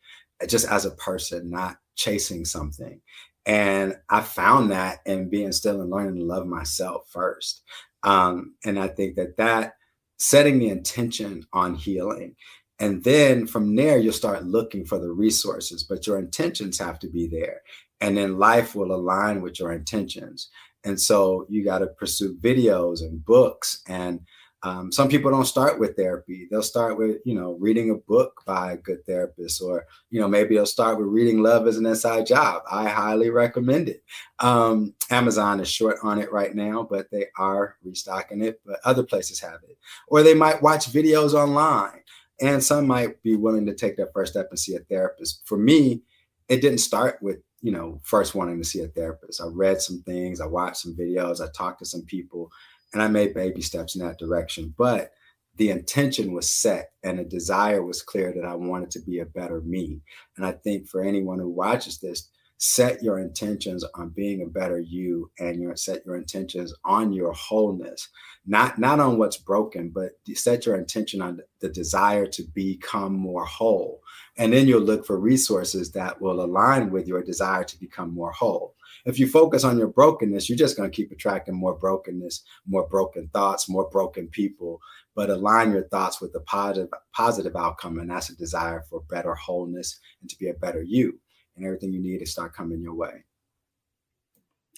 [0.47, 2.99] just as a person, not chasing something.
[3.45, 7.63] And I found that in being still and learning to love myself first.
[8.05, 9.75] Um, and I think that that
[10.19, 12.35] setting the intention on healing.
[12.81, 17.09] And then from there, you'll start looking for the resources, but your intentions have to
[17.09, 17.63] be there.
[18.01, 20.49] And then life will align with your intentions.
[20.85, 24.21] And so you got to pursue videos and books and
[24.65, 26.49] um, some people don't start with therapy.
[26.51, 30.27] They'll start with, you know, reading a book by a good therapist, or, you know,
[30.27, 32.63] maybe they'll start with reading Love is an Inside Job.
[32.71, 34.03] I highly recommend it.
[34.41, 39.05] Um, Amazon is short on it right now, but they are restocking it, but other
[39.05, 39.79] places have it.
[40.09, 42.01] Or they might watch videos online,
[42.41, 45.43] and some might be willing to take that first step and see a therapist.
[45.45, 46.03] For me,
[46.49, 49.41] it didn't start with you know, first wanting to see a therapist.
[49.41, 52.51] I read some things, I watched some videos, I talked to some people,
[52.93, 54.75] and I made baby steps in that direction.
[54.77, 55.13] But
[55.57, 59.27] the intention was set and the desire was clear that I wanted to be a
[59.27, 60.01] better me.
[60.37, 64.81] And I think for anyone who watches this, set your intentions on being a better
[64.81, 68.09] you and your set your intentions on your wholeness
[68.47, 73.45] not not on what's broken but set your intention on the desire to become more
[73.45, 74.01] whole
[74.39, 78.33] and then you'll look for resources that will align with your desire to become more
[78.33, 78.75] whole
[79.09, 82.87] if you focus on your brokenness, you're just going to keep attracting more brokenness, more
[82.87, 84.81] broken thoughts, more broken people.
[85.15, 89.35] But align your thoughts with the positive, positive outcome, and that's a desire for better
[89.35, 91.19] wholeness and to be a better you.
[91.57, 93.25] And everything you need to start coming your way.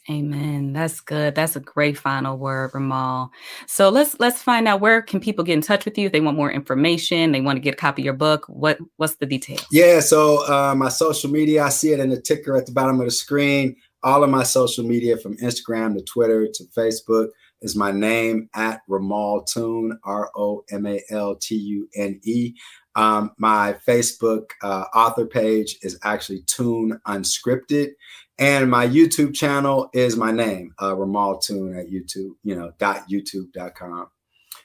[0.08, 0.72] Amen.
[0.72, 1.34] That's good.
[1.34, 3.30] That's a great final word, Romal.
[3.66, 6.20] So let's let's find out where can people get in touch with you if they
[6.20, 8.46] want more information, they want to get a copy of your book.
[8.48, 9.66] What what's the details?
[9.70, 12.98] Yeah, so uh, my social media, I see it in the ticker at the bottom
[12.98, 17.28] of the screen all of my social media from Instagram to Twitter to Facebook
[17.62, 22.54] is my name at Romal Tune, R O M A L T U N E.
[22.96, 27.90] Um, my Facebook uh, author page is actually Tune Unscripted.
[28.38, 33.04] And my YouTube channel is my name, uh, Romal Tune at YouTube, you know, dot
[33.10, 34.06] youtube.com.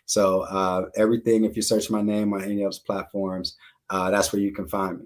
[0.05, 3.57] So uh, everything, if you search my name on any of those platforms,
[3.89, 5.05] uh, that's where you can find me.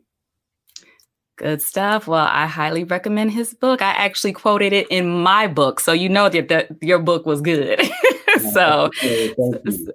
[1.39, 2.05] Good stuff.
[2.05, 3.81] Well, I highly recommend his book.
[3.81, 7.39] I actually quoted it in my book, so you know that, that your book was
[7.39, 7.81] good.
[8.51, 8.89] so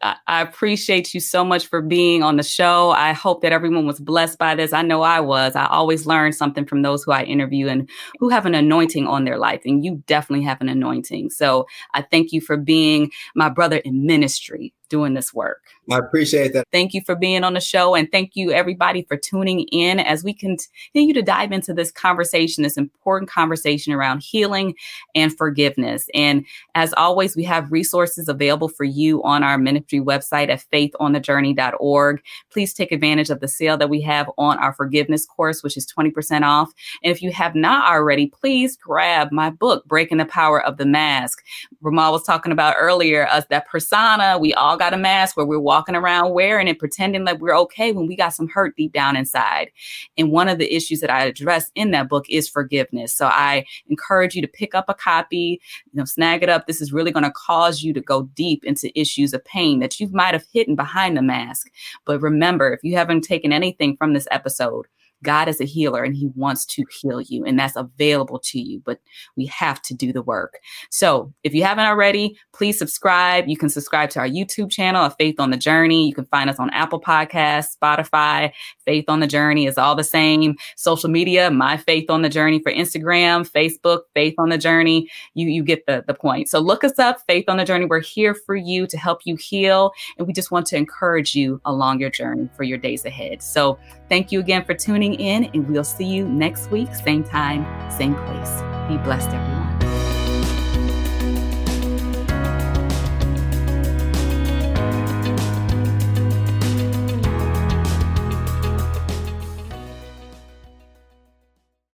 [0.02, 2.92] I appreciate you so much for being on the show.
[2.92, 4.72] I hope that everyone was blessed by this.
[4.72, 5.54] I know I was.
[5.54, 9.24] I always learn something from those who I interview and who have an anointing on
[9.24, 11.28] their life, and you definitely have an anointing.
[11.28, 15.62] So I thank you for being my brother in ministry doing this work.
[15.90, 16.66] I appreciate that.
[16.72, 17.94] Thank you for being on the show.
[17.94, 22.62] And thank you, everybody, for tuning in as we continue to dive into this conversation,
[22.62, 24.74] this important conversation around healing
[25.14, 26.08] and forgiveness.
[26.14, 32.22] And as always, we have resources available for you on our ministry website at faithonthejourney.org.
[32.50, 35.86] Please take advantage of the sale that we have on our forgiveness course, which is
[35.86, 36.72] 20% off.
[37.02, 40.86] And if you have not already, please grab my book, Breaking the Power of the
[40.86, 41.42] Mask.
[41.82, 45.58] Romal was talking about earlier, us that persona, we all got a mask where we're
[45.58, 49.16] walking around wearing it, pretending like we're okay when we got some hurt deep down
[49.16, 49.70] inside.
[50.18, 53.14] And one of the issues that I address in that book is forgiveness.
[53.14, 55.60] So I encourage you to pick up a copy,
[55.92, 56.66] you know, snag it up.
[56.66, 59.98] This is really going to cause you to go deep into issues of pain that
[60.00, 61.70] you might have hidden behind the mask.
[62.04, 64.86] But remember, if you haven't taken anything from this episode,
[65.24, 68.80] God is a healer and he wants to heal you, and that's available to you,
[68.84, 69.00] but
[69.36, 70.60] we have to do the work.
[70.90, 73.48] So if you haven't already, please subscribe.
[73.48, 76.06] You can subscribe to our YouTube channel, Faith on the Journey.
[76.06, 78.52] You can find us on Apple Podcasts, Spotify.
[78.84, 80.54] Faith on the Journey is all the same.
[80.76, 85.10] Social media, My Faith on the Journey for Instagram, Facebook, Faith on the Journey.
[85.34, 86.48] You, you get the, the point.
[86.48, 87.86] So look us up, Faith on the Journey.
[87.86, 91.60] We're here for you to help you heal, and we just want to encourage you
[91.64, 93.42] along your journey for your days ahead.
[93.42, 93.78] So
[94.14, 98.14] thank you again for tuning in, and we'll see you next week, same time, same
[98.14, 98.62] place.
[98.86, 99.53] Be blessed, everyone.